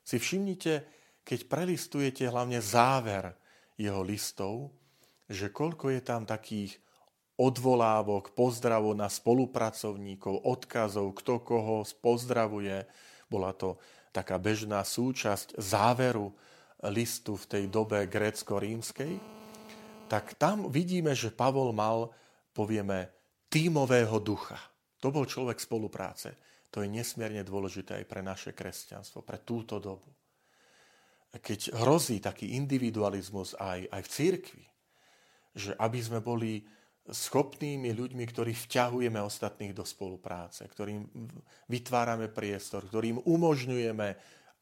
Si 0.00 0.16
všimnite, 0.16 0.88
keď 1.20 1.40
prelistujete 1.52 2.24
hlavne 2.24 2.64
záver 2.64 3.36
jeho 3.76 4.00
listov, 4.00 4.72
že 5.28 5.52
koľko 5.52 5.92
je 5.92 6.00
tam 6.00 6.24
takých 6.24 6.80
odvolávok, 7.36 8.32
pozdravov 8.32 8.96
na 8.96 9.12
spolupracovníkov, 9.12 10.48
odkazov, 10.48 11.12
kto 11.20 11.44
koho 11.44 11.84
pozdravuje. 12.00 12.88
Bola 13.28 13.52
to 13.52 13.76
taká 14.16 14.40
bežná 14.40 14.80
súčasť 14.80 15.60
záveru 15.60 16.32
listu 16.88 17.36
v 17.36 17.44
tej 17.44 17.64
dobe 17.68 18.08
grécko-rímskej. 18.08 19.36
Tak 20.06 20.38
tam 20.38 20.70
vidíme, 20.70 21.12
že 21.12 21.34
Pavol 21.34 21.74
mal, 21.74 22.14
povieme, 22.54 23.10
tímového 23.50 24.18
ducha. 24.22 24.58
To 25.02 25.10
bol 25.12 25.26
človek 25.26 25.60
spolupráce. 25.60 26.34
To 26.74 26.82
je 26.82 26.88
nesmierne 26.90 27.46
dôležité 27.46 28.02
aj 28.02 28.06
pre 28.08 28.20
naše 28.22 28.50
kresťanstvo, 28.52 29.22
pre 29.22 29.42
túto 29.42 29.78
dobu. 29.78 30.08
Keď 31.36 31.76
hrozí 31.76 32.18
taký 32.18 32.56
individualizmus 32.56 33.54
aj, 33.60 33.92
aj 33.92 34.02
v 34.02 34.12
církvi, 34.12 34.64
že 35.56 35.72
aby 35.76 35.98
sme 36.00 36.20
boli 36.20 36.64
schopnými 37.06 37.94
ľuďmi, 37.94 38.24
ktorí 38.26 38.52
vťahujeme 38.52 39.20
ostatných 39.22 39.72
do 39.76 39.86
spolupráce, 39.86 40.66
ktorým 40.66 41.06
vytvárame 41.70 42.26
priestor, 42.26 42.82
ktorým 42.90 43.22
umožňujeme, 43.22 44.08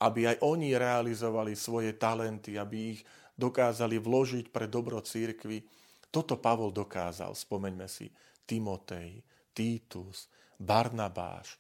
aby 0.05 0.21
aj 0.29 0.37
oni 0.45 0.77
realizovali 0.77 1.57
svoje 1.57 1.97
talenty, 1.97 2.61
aby 2.61 2.99
ich 2.99 3.01
dokázali 3.35 3.99
vložiť 3.99 4.49
pre 4.51 4.71
dobro 4.71 5.03
církvy. 5.03 5.63
Toto 6.09 6.39
Pavol 6.39 6.71
dokázal, 6.71 7.35
spomeňme 7.35 7.91
si, 7.91 8.07
Timotej, 8.47 9.19
Titus, 9.51 10.31
Barnabáš, 10.59 11.59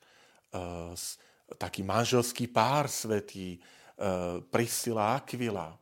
eh, 0.55 0.95
taký 1.59 1.83
manželský 1.83 2.47
pár 2.51 2.87
svetý, 2.87 3.59
eh, 3.59 4.39
Priscila 4.47 5.19
Aquila 5.19 5.75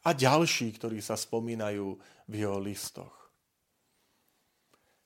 a 0.00 0.10
ďalší, 0.12 0.76
ktorí 0.76 1.00
sa 1.00 1.16
spomínajú 1.16 1.96
v 2.28 2.34
jeho 2.34 2.58
listoch. 2.60 3.12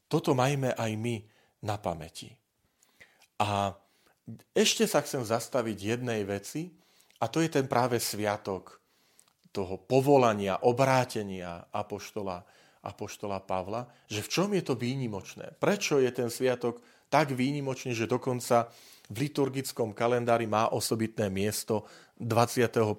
Toto 0.06 0.36
majme 0.36 0.76
aj 0.76 0.92
my 0.94 1.16
na 1.64 1.80
pamäti. 1.80 2.30
A 3.40 3.74
ešte 4.54 4.86
sa 4.86 5.02
chcem 5.02 5.26
zastaviť 5.26 5.98
jednej 5.98 6.22
veci, 6.22 6.70
a 7.18 7.26
to 7.26 7.40
je 7.40 7.50
ten 7.50 7.66
práve 7.66 7.98
sviatok 7.98 8.83
toho 9.54 9.78
povolania, 9.78 10.58
obrátenia 10.66 11.70
apoštola, 11.70 12.42
apoštola 12.82 13.38
Pavla, 13.46 13.86
že 14.10 14.26
v 14.26 14.28
čom 14.28 14.50
je 14.50 14.62
to 14.66 14.74
výnimočné? 14.74 15.54
Prečo 15.54 16.02
je 16.02 16.10
ten 16.10 16.26
sviatok 16.26 16.82
tak 17.06 17.30
výnimočný, 17.30 17.94
že 17.94 18.10
dokonca 18.10 18.66
v 19.06 19.16
liturgickom 19.30 19.94
kalendári 19.94 20.50
má 20.50 20.74
osobitné 20.74 21.30
miesto 21.30 21.86
25. 22.18 22.98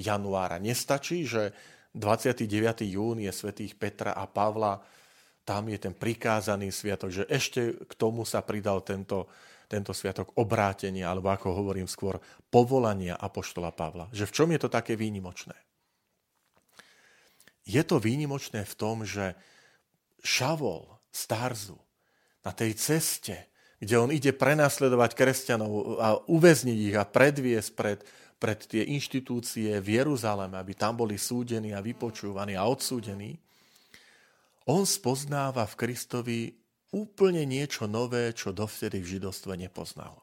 januára. 0.00 0.56
Nestačí, 0.56 1.28
že 1.28 1.52
29. 1.92 2.48
jún 2.88 3.20
je 3.20 3.28
svätých 3.28 3.76
Petra 3.76 4.16
a 4.16 4.24
Pavla 4.24 4.80
tam 5.50 5.66
je 5.66 5.82
ten 5.82 5.90
prikázaný 5.90 6.70
sviatok, 6.70 7.10
že 7.10 7.24
ešte 7.26 7.74
k 7.74 7.92
tomu 7.98 8.22
sa 8.22 8.38
pridal 8.44 8.86
tento, 8.86 9.26
tento 9.70 9.94
sviatok 9.94 10.34
obrátenia, 10.34 11.06
alebo 11.06 11.30
ako 11.30 11.54
hovorím 11.54 11.86
skôr, 11.86 12.18
povolania 12.50 13.14
Apoštola 13.14 13.70
Pavla. 13.70 14.10
Že 14.10 14.26
v 14.26 14.34
čom 14.34 14.48
je 14.50 14.58
to 14.58 14.66
také 14.66 14.98
výnimočné? 14.98 15.54
Je 17.62 17.82
to 17.86 18.02
výnimočné 18.02 18.66
v 18.66 18.74
tom, 18.74 19.06
že 19.06 19.38
Šavol 20.26 20.90
z 21.14 21.22
Tarzu 21.30 21.78
na 22.42 22.50
tej 22.50 22.74
ceste, 22.74 23.46
kde 23.78 23.94
on 23.94 24.10
ide 24.10 24.34
prenasledovať 24.34 25.14
kresťanov 25.14 26.02
a 26.02 26.18
uväzniť 26.26 26.78
ich 26.90 26.96
a 26.98 27.06
predviesť 27.06 27.70
pred, 27.78 28.02
pred 28.42 28.58
tie 28.66 28.82
inštitúcie 28.90 29.78
v 29.78 29.88
Jeruzaleme, 30.02 30.58
aby 30.58 30.74
tam 30.74 30.98
boli 30.98 31.14
súdení 31.14 31.70
a 31.70 31.84
vypočúvaní 31.84 32.58
a 32.58 32.66
odsúdení, 32.66 33.38
on 34.68 34.84
spoznáva 34.84 35.64
v 35.64 35.78
Kristovi 35.78 36.59
úplne 36.90 37.46
niečo 37.46 37.86
nové, 37.86 38.34
čo 38.34 38.50
dovtedy 38.50 38.98
v 38.98 39.18
židovstve 39.18 39.54
nepoznal. 39.54 40.18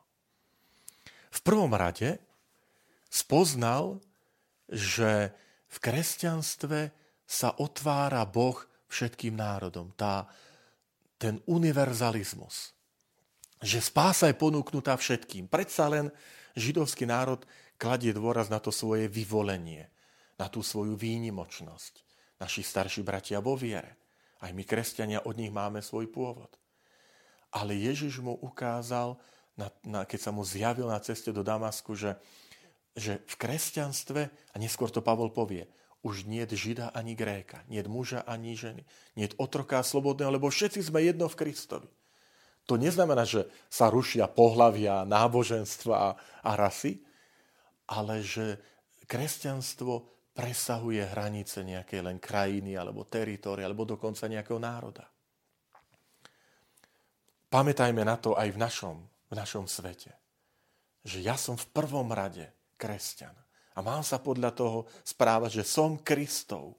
V 1.32 1.40
prvom 1.44 1.72
rade 1.76 2.20
spoznal, 3.08 4.00
že 4.68 5.32
v 5.68 5.78
kresťanstve 5.80 6.80
sa 7.28 7.52
otvára 7.60 8.24
Boh 8.24 8.56
všetkým 8.88 9.36
národom. 9.36 9.92
Tá, 9.96 10.28
ten 11.20 11.44
univerzalizmus. 11.48 12.72
Že 13.60 13.80
spása 13.84 14.32
je 14.32 14.40
ponúknutá 14.40 14.96
všetkým. 14.96 15.52
Predsa 15.52 15.92
len 15.92 16.06
židovský 16.56 17.04
národ 17.04 17.44
kladie 17.76 18.16
dôraz 18.16 18.48
na 18.48 18.64
to 18.64 18.72
svoje 18.72 19.12
vyvolenie, 19.12 19.92
na 20.40 20.48
tú 20.48 20.64
svoju 20.64 20.96
výnimočnosť. 20.96 21.94
Naši 22.38 22.62
starší 22.64 23.02
bratia 23.02 23.42
vo 23.42 23.58
viere. 23.58 24.07
Aj 24.38 24.52
my, 24.54 24.63
kresťania, 24.63 25.26
od 25.26 25.38
nich 25.38 25.50
máme 25.50 25.82
svoj 25.82 26.10
pôvod. 26.10 26.54
Ale 27.50 27.73
Ježiš 27.73 28.21
mu 28.21 28.38
ukázal, 28.38 29.17
na, 29.58 29.73
na, 29.82 30.00
keď 30.06 30.19
sa 30.30 30.32
mu 30.36 30.45
zjavil 30.45 30.86
na 30.91 31.02
ceste 31.02 31.34
do 31.34 31.41
Damasku, 31.41 31.97
že, 31.97 32.19
že 32.93 33.23
v 33.26 33.36
kresťanstve, 33.39 34.21
a 34.30 34.56
neskôr 34.62 34.93
to 34.93 35.02
Pavol 35.02 35.34
povie, 35.34 35.65
už 36.06 36.30
nie 36.30 36.45
žida 36.45 36.93
ani 36.93 37.17
gréka, 37.17 37.65
nie 37.67 37.82
muža 37.84 38.21
ani 38.23 38.54
ženy, 38.54 38.86
nie 39.17 39.28
otroká 39.41 39.82
slobodného, 39.82 40.38
lebo 40.38 40.47
všetci 40.47 40.86
sme 40.86 41.02
jedno 41.02 41.26
v 41.26 41.39
Kristovi. 41.41 41.89
To 42.67 42.76
neznamená, 42.76 43.23
že 43.23 43.47
sa 43.71 43.88
rušia 43.88 44.28
pohlavia, 44.28 45.08
náboženstva 45.08 46.19
a 46.43 46.52
rasy, 46.54 47.00
ale 47.88 48.19
že 48.21 48.60
kresťanstvo 49.08 50.17
presahuje 50.38 51.02
hranice 51.02 51.65
nejakej 51.65 52.06
len 52.06 52.21
krajiny 52.21 52.78
alebo 52.78 53.10
teritória 53.10 53.65
alebo 53.65 53.89
dokonca 53.89 54.30
nejakého 54.30 54.62
národa. 54.62 55.10
Pamätajme 57.50 58.06
na 58.06 58.21
to 58.21 58.38
aj 58.38 58.54
v 58.54 58.62
našom, 58.62 58.97
v 59.02 59.34
našom 59.34 59.65
svete. 59.65 60.13
Že 61.02 61.26
ja 61.26 61.34
som 61.34 61.58
v 61.58 61.65
prvom 61.73 62.13
rade 62.13 62.54
kresťan. 62.78 63.34
A 63.73 63.82
mám 63.82 64.06
sa 64.06 64.21
podľa 64.21 64.54
toho 64.54 64.86
správať, 65.02 65.62
že 65.62 65.63
som 65.65 65.97
Kristov. 65.97 66.78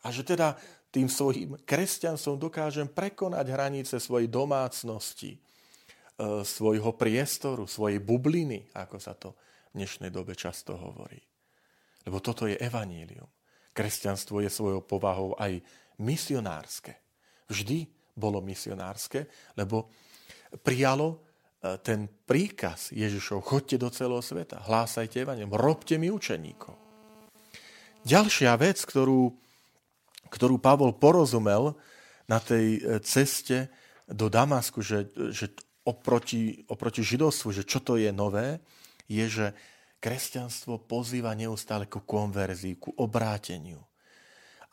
A 0.00 0.08
že 0.08 0.24
teda 0.24 0.56
tým 0.88 1.12
svojim 1.12 1.60
kresťanstvom 1.68 2.40
dokážem 2.40 2.88
prekonať 2.88 3.44
hranice 3.52 4.00
svojej 4.00 4.32
domácnosti, 4.32 5.36
e, 5.36 5.38
svojho 6.46 6.96
priestoru, 6.96 7.68
svojej 7.68 8.00
bubliny, 8.00 8.72
ako 8.72 8.96
sa 8.96 9.12
to 9.12 9.36
v 9.74 9.84
dnešnej 9.84 10.08
dobe 10.08 10.32
často 10.32 10.78
hovorí. 10.78 11.35
Lebo 12.06 12.22
toto 12.22 12.46
je 12.46 12.54
evanílium. 12.56 13.26
Kresťanstvo 13.74 14.40
je 14.40 14.48
svojou 14.48 14.80
povahou 14.86 15.34
aj 15.36 15.60
misionárske. 16.00 16.96
Vždy 17.50 17.84
bolo 18.16 18.40
misionárske, 18.40 19.28
lebo 19.58 19.92
prijalo 20.64 21.12
e, 21.12 21.16
ten 21.84 22.08
príkaz 22.08 22.94
Ježišov, 22.96 23.44
chodte 23.44 23.76
do 23.76 23.92
celého 23.92 24.24
sveta, 24.24 24.64
hlásajte 24.64 25.20
evanílium, 25.20 25.52
robte 25.52 26.00
mi 26.00 26.08
učeníkov. 26.08 26.72
Ďalšia 28.06 28.56
vec, 28.56 28.80
ktorú, 28.80 29.34
ktorú 30.32 30.56
Pavol 30.56 30.96
porozumel 30.96 31.76
na 32.24 32.40
tej 32.40 32.80
e, 32.80 33.02
ceste 33.04 33.68
do 34.08 34.30
Damasku, 34.32 34.80
že, 34.80 35.10
že 35.34 35.52
oproti, 35.84 36.64
oproti 36.70 37.02
židovstvu, 37.02 37.48
že 37.52 37.62
čo 37.66 37.82
to 37.82 37.98
je 37.98 38.10
nové, 38.10 38.62
je, 39.06 39.26
že 39.26 39.46
kresťanstvo 40.00 40.84
pozýva 40.84 41.32
neustále 41.32 41.88
ku 41.88 42.04
konverzii, 42.04 42.76
ku 42.78 42.90
obráteniu. 42.96 43.80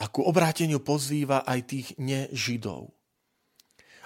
A 0.01 0.09
ku 0.11 0.25
obráteniu 0.25 0.83
pozýva 0.83 1.45
aj 1.47 1.59
tých 1.69 1.87
nežidov. 2.01 2.91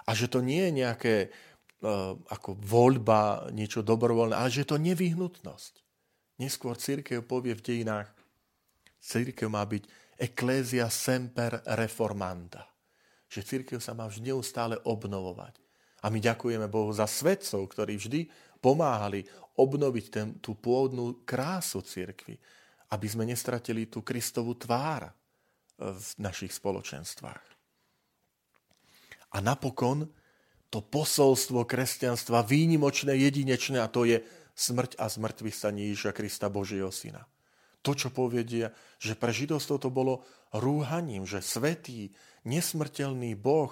A 0.08 0.15
že 0.15 0.32
to 0.32 0.39
nie 0.39 0.69
je 0.69 0.71
nejaké 0.71 1.15
uh, 1.27 2.15
ako 2.32 2.56
voľba, 2.60 3.51
niečo 3.51 3.84
dobrovoľné, 3.84 4.36
ale 4.38 4.53
že 4.53 4.63
je 4.63 4.69
to 4.71 4.80
nevyhnutnosť. 4.80 5.73
Neskôr 6.38 6.77
církev 6.77 7.25
povie 7.25 7.58
v 7.58 7.65
dejinách, 7.65 8.08
církev 9.01 9.49
má 9.49 9.65
byť 9.65 9.84
eklézia 10.21 10.88
semper 10.88 11.60
reformanda. 11.77 12.65
Že 13.27 13.41
církev 13.43 13.80
sa 13.82 13.97
má 13.97 14.08
vždy 14.08 14.32
neustále 14.32 14.80
obnovovať. 14.86 15.60
A 16.06 16.13
my 16.13 16.21
ďakujeme 16.21 16.69
Bohu 16.69 16.93
za 16.93 17.10
svetcov, 17.10 17.65
ktorí 17.73 17.97
vždy 17.97 18.30
pomáhali 18.60 19.26
obnoviť 19.58 20.06
ten, 20.10 20.28
tú 20.38 20.54
pôvodnú 20.54 21.26
krásu 21.26 21.82
cirkvy, 21.82 22.38
aby 22.93 23.08
sme 23.10 23.26
nestratili 23.26 23.89
tú 23.89 24.06
Kristovú 24.06 24.54
tvár 24.56 25.10
e, 25.10 25.12
v 25.91 26.08
našich 26.22 26.54
spoločenstvách. 26.56 27.46
A 29.34 29.38
napokon 29.43 30.08
to 30.67 30.80
posolstvo 30.84 31.63
kresťanstva 31.63 32.43
výnimočné, 32.43 33.15
jedinečné, 33.15 33.80
a 33.80 33.91
to 33.91 34.08
je 34.08 34.24
smrť 34.58 35.00
a 35.00 35.06
zmrtvý 35.08 35.52
stanie 35.52 35.91
Ježiša 35.91 36.12
Krista 36.15 36.48
Božieho 36.50 36.91
Syna. 36.91 37.24
To, 37.86 37.96
čo 37.96 38.12
povedia, 38.12 38.74
že 39.00 39.15
pre 39.15 39.32
židovstvo 39.32 39.80
to 39.80 39.88
bolo 39.93 40.26
rúhaním, 40.52 41.24
že 41.24 41.39
svetý, 41.39 42.12
nesmrteľný 42.43 43.38
Boh 43.38 43.72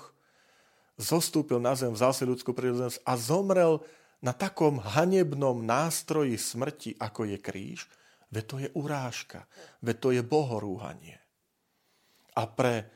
zostúpil 0.95 1.59
na 1.59 1.75
zem, 1.75 1.91
vzal 1.91 2.15
si 2.15 2.23
ľudskú 2.23 2.55
prírodzenosť 2.55 3.03
a 3.03 3.13
zomrel 3.19 3.83
na 4.23 4.31
takom 4.31 4.79
hanebnom 4.79 5.63
nástroji 5.63 6.39
smrti, 6.39 6.95
ako 6.99 7.27
je 7.27 7.37
kríž, 7.39 7.79
veď 8.31 8.43
to 8.43 8.55
je 8.59 8.69
urážka, 8.75 9.47
veď 9.83 9.95
to 9.99 10.09
je 10.15 10.21
bohorúhanie. 10.23 11.17
A 12.35 12.47
pre, 12.47 12.91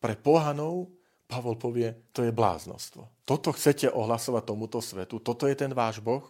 pre 0.00 0.16
pohanov 0.16 0.88
Pavol 1.28 1.60
povie, 1.60 1.92
to 2.16 2.24
je 2.24 2.32
bláznostvo. 2.32 3.04
Toto 3.28 3.52
chcete 3.52 3.92
ohlasovať 3.92 4.42
tomuto 4.48 4.80
svetu, 4.80 5.20
toto 5.20 5.44
je 5.44 5.52
ten 5.52 5.76
váš 5.76 6.00
Boh. 6.00 6.24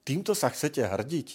Týmto 0.00 0.32
sa 0.32 0.48
chcete 0.48 0.80
hrdiť, 0.80 1.28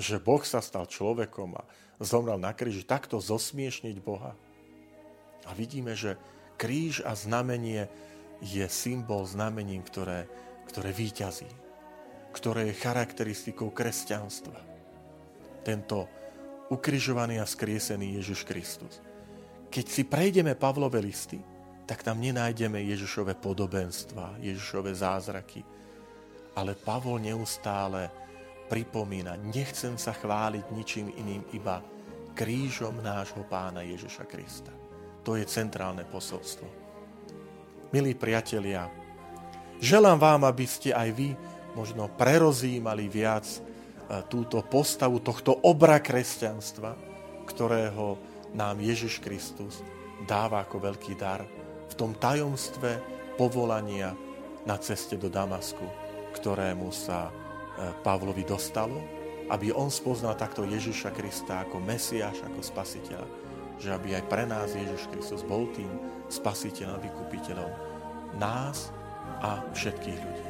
že 0.00 0.16
Boh 0.16 0.40
sa 0.40 0.64
stal 0.64 0.88
človekom 0.88 1.60
a 1.60 1.68
zomrel 2.00 2.40
na 2.40 2.56
kríži, 2.56 2.88
takto 2.88 3.20
zosmiešniť 3.20 3.96
Boha. 4.00 4.32
A 5.44 5.52
vidíme, 5.52 5.92
že 5.92 6.16
kríž 6.56 7.04
a 7.04 7.12
znamenie 7.12 7.92
je 8.40 8.64
symbol 8.72 9.28
znamením, 9.28 9.84
ktoré, 9.84 10.24
ktoré 10.72 10.96
výťazí, 10.96 11.48
ktoré 12.30 12.70
je 12.70 12.80
charakteristikou 12.80 13.74
kresťanstva. 13.74 14.58
Tento 15.66 16.08
ukrižovaný 16.70 17.42
a 17.42 17.46
skriesený 17.46 18.22
Ježiš 18.22 18.46
Kristus. 18.46 19.02
Keď 19.70 19.86
si 19.86 20.02
prejdeme 20.06 20.54
Pavlové 20.54 21.02
listy, 21.02 21.38
tak 21.90 22.06
tam 22.06 22.22
nenájdeme 22.22 22.78
Ježišové 22.86 23.34
podobenstva, 23.34 24.38
Ježišové 24.38 24.94
zázraky. 24.94 25.66
Ale 26.54 26.78
Pavol 26.78 27.18
neustále 27.18 28.10
pripomína, 28.70 29.34
nechcem 29.34 29.98
sa 29.98 30.14
chváliť 30.14 30.70
ničím 30.70 31.10
iným, 31.10 31.42
iba 31.50 31.82
krížom 32.38 33.02
nášho 33.02 33.42
pána 33.50 33.82
Ježiša 33.82 34.24
Krista. 34.30 34.70
To 35.26 35.34
je 35.34 35.42
centrálne 35.42 36.06
posolstvo. 36.06 36.66
Milí 37.90 38.14
priatelia, 38.14 38.86
želám 39.82 40.22
vám, 40.22 40.46
aby 40.46 40.62
ste 40.70 40.94
aj 40.94 41.10
vy 41.10 41.34
možno 41.80 42.12
prerozímali 42.12 43.08
viac 43.08 43.48
e, 43.48 43.58
túto 44.28 44.60
postavu 44.60 45.24
tohto 45.24 45.56
obra 45.64 45.96
kresťanstva, 45.96 46.92
ktorého 47.48 48.20
nám 48.52 48.84
Ježiš 48.84 49.24
Kristus 49.24 49.80
dáva 50.28 50.60
ako 50.60 50.92
veľký 50.92 51.16
dar 51.16 51.40
v 51.88 51.94
tom 51.96 52.12
tajomstve 52.12 53.00
povolania 53.40 54.12
na 54.68 54.76
ceste 54.76 55.16
do 55.16 55.32
Damasku, 55.32 55.82
ktorému 56.36 56.92
sa 56.92 57.32
e, 57.32 57.32
Pavlovi 58.04 58.44
dostalo, 58.44 59.00
aby 59.48 59.72
on 59.72 59.88
spoznal 59.88 60.36
takto 60.36 60.68
Ježiša 60.68 61.16
Krista 61.16 61.64
ako 61.64 61.80
Mesiáš, 61.80 62.44
ako 62.44 62.60
Spasiteľa, 62.60 63.28
že 63.80 63.88
aby 63.88 64.20
aj 64.20 64.24
pre 64.28 64.44
nás 64.44 64.76
Ježiš 64.76 65.08
Kristus 65.08 65.40
bol 65.48 65.64
tým 65.72 65.88
Spasiteľom, 66.28 67.00
vykupiteľom 67.00 67.72
nás 68.36 68.92
a 69.40 69.64
všetkých 69.72 70.20
ľudí. 70.20 70.49